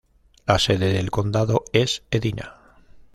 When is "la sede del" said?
0.47-1.11